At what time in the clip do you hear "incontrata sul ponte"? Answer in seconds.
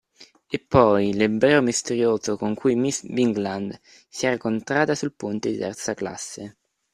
4.33-5.51